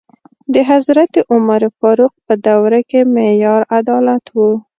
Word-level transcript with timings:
د 0.53 0.55
حضرت 0.71 1.13
عمر 1.31 1.61
فاروق 1.77 2.13
په 2.25 2.33
دوره 2.47 2.79
کې 2.89 2.99
معیار 3.13 3.61
عدالت 3.79 4.23
و. 4.35 4.37